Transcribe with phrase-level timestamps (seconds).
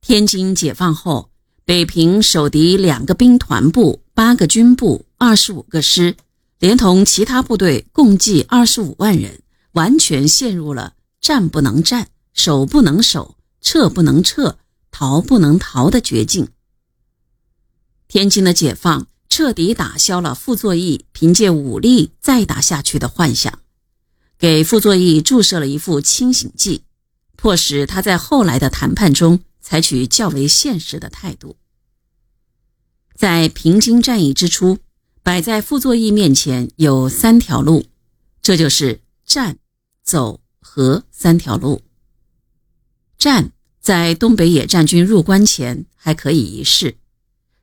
[0.00, 1.30] 天津解放后，
[1.64, 6.16] 北平守敌两个兵团部、八个军部、二十五个师，
[6.58, 9.42] 连同其他部队，共计二十五万人，
[9.72, 14.56] 完全陷入了战不能战、守不能守、撤不能撤、
[14.90, 16.48] 逃不能逃的绝境。
[18.08, 23.60] 天津的解放彻底打消了傅作义凭借武力再打下去的幻想，
[24.38, 26.82] 给傅作义注射了一副清醒剂，
[27.36, 31.56] 迫使他在后来的谈判中采取较为现实的态度。
[33.14, 34.78] 在平津战役之初，
[35.22, 37.84] 摆在傅作义面前有三条路，
[38.40, 39.58] 这就是战、
[40.02, 41.82] 走、和三条路。
[43.18, 46.96] 战在东北野战军入关前还可以一试。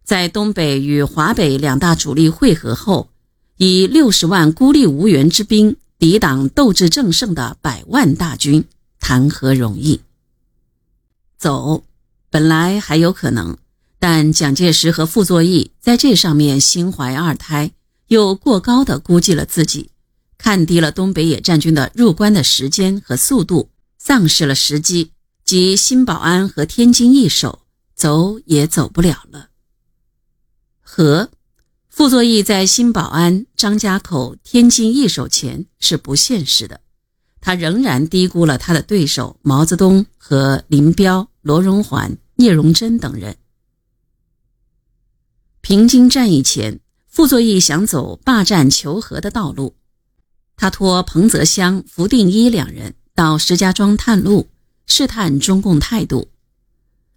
[0.04, 3.10] 在东北与华北两大主力会合后，
[3.58, 8.64] 以六十万孤立无援之兵抵挡斗志正盛的百万大军，
[9.00, 10.00] 谈何容易？
[11.38, 11.84] 走，
[12.30, 13.58] 本来还有可能，
[14.00, 17.72] 但蒋介石和傅作义在这上面心怀二胎，
[18.08, 19.92] 又过高的估计了自己，
[20.38, 25.12] 看低了东北野战军的入关的时间和速度，丧失了时机，
[25.46, 27.60] 即新保安和天津一手，
[27.96, 29.48] 走也走不了了。
[30.82, 31.30] 和
[31.90, 36.82] 傅作义在新保安、张家口、天津易手前是不现实的，
[37.42, 43.38] 他仍然低估了他的对手毛泽东和林彪、罗荣桓、聂荣臻等人。
[45.62, 49.76] 平津战役前，傅作义想走霸占求和的道路，
[50.56, 54.48] 他托彭泽湘、福定一两人到石家庄探路，
[54.86, 56.30] 试探中共态度。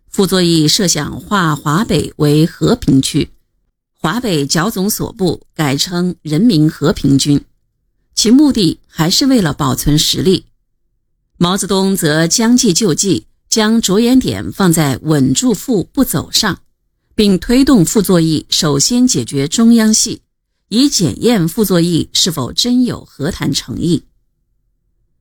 [0.09, 3.31] 傅作义设想划华北为和平区。
[3.93, 7.45] 华北剿总所部改称人民和平军，
[8.15, 10.47] 其目的还是为了保存实力。
[11.37, 16.61] 毛泽东则将计就计，将着眼点放在稳住傅不走上，
[17.15, 20.23] 并推动傅作义首先解决中央系，
[20.69, 24.05] 以检验傅作义是否真有和谈诚意。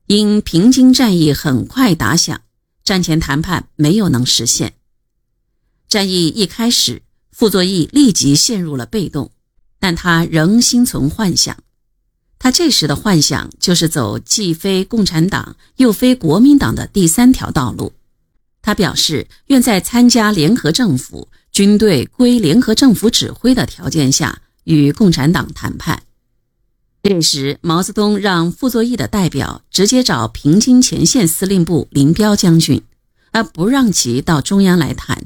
[0.05, 2.39] 因平津战役很快打响，
[2.83, 4.75] 战前谈判没有能实现。
[5.89, 7.01] 战役一开始。
[7.31, 9.31] 傅作义立即陷入了被动，
[9.79, 11.55] 但他仍心存幻想。
[12.37, 17.93] 他这时的幻想就是走既非共产党又非国民党的第三条道路。
[18.69, 26.03] 他表示愿在参加联合政府、军队归联合政府指挥的条件下与共产党谈判。
[27.01, 32.83] 这时，毛泽东让傅作义的代表直接找平津前线司令部林彪将军，
[33.31, 35.23] 而不让其到中央来谈。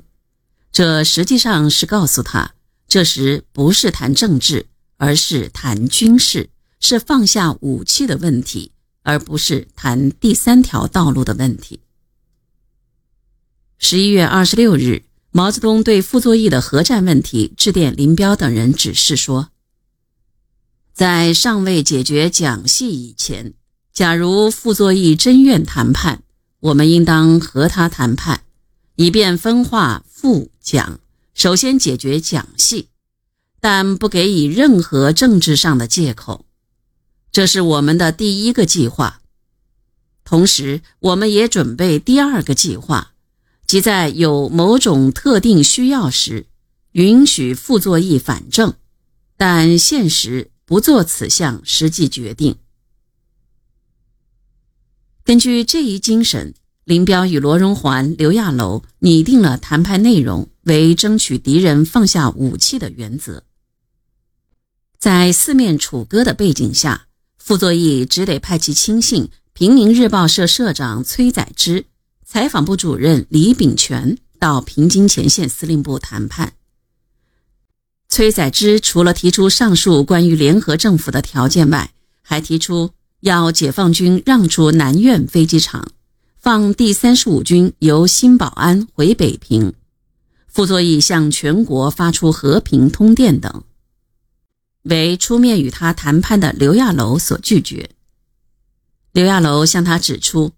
[0.71, 2.53] 这实际上是告诉他，
[2.87, 6.49] 这时不是谈政治，而是谈军事，
[6.79, 8.71] 是放下武器的问题，
[9.01, 11.81] 而不是谈第三条道路的问题。
[13.77, 19.49] 十一月二十六日，毛泽东对傅作义的核战问题致电林彪等人，指示说，
[20.93, 23.53] 在尚未解决蒋系以前，
[23.91, 26.23] 假如傅作义真愿谈判，
[26.59, 28.43] 我们应当和他谈判。
[28.95, 30.99] 以便分化傅蒋，
[31.33, 32.89] 首先解决蒋系，
[33.59, 36.45] 但不给予任何政治上的借口。
[37.31, 39.21] 这是我们的第一个计划。
[40.23, 43.12] 同时，我们也准备第二个计划，
[43.73, 46.45] 即在有某种特定需要时，
[46.91, 48.75] 允许傅作义反正，
[49.35, 52.57] 但现实不做此项实际决定。
[55.23, 56.53] 根据这一精神。
[56.83, 63.43] 林彪与罗荣桓、刘亚楼拟定了谈判内容，为争取敌人放下武器的原则。
[64.99, 67.07] 在四面楚歌的背景下，
[67.39, 71.85] 傅作义只得派其亲信、平民日报社社长崔载之、
[72.25, 76.53] 采访部主任李炳全到平津前线司令部谈判。
[78.09, 81.91] 崔载之除了提出上述关于联合政府的条件外，
[82.21, 82.91] 还提出
[83.21, 85.91] 要解放军让出南苑飞机场。
[86.39, 89.73] 放第三十五军由新保安回北平，
[90.45, 93.63] 傅作义向全国发出和平通电等，
[94.81, 97.89] 为出面与他谈判的刘亚楼所拒绝。
[99.13, 100.51] 刘亚楼向他指出，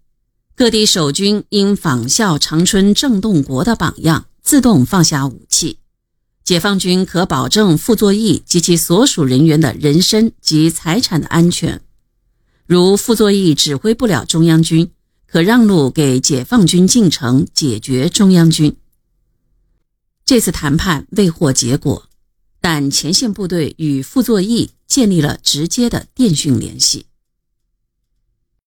[0.56, 5.80] 各地守军应仿效长春郑洞国的榜样，自动放下武器，
[6.44, 11.82] 解放军可保证傅作义及其所属人员的人身及财产的安全。
[12.64, 14.90] 如傅作义指挥不了中央军。
[15.28, 18.76] 可让路给解放军进城解决中央军。
[20.24, 22.08] 这次谈判未获结果，
[22.60, 27.06] 但前线部队与傅作义建立了直接的电讯联系。